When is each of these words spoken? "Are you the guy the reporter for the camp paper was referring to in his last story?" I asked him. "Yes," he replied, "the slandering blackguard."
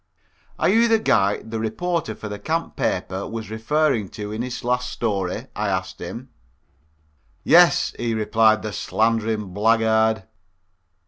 "Are 0.57 0.67
you 0.67 0.87
the 0.87 0.97
guy 0.97 1.43
the 1.43 1.59
reporter 1.59 2.15
for 2.15 2.27
the 2.27 2.39
camp 2.39 2.75
paper 2.75 3.27
was 3.27 3.51
referring 3.51 4.09
to 4.17 4.31
in 4.31 4.41
his 4.41 4.63
last 4.63 4.89
story?" 4.89 5.45
I 5.55 5.69
asked 5.69 6.01
him. 6.01 6.29
"Yes," 7.43 7.93
he 7.99 8.15
replied, 8.15 8.63
"the 8.63 8.73
slandering 8.73 9.53
blackguard." 9.53 10.23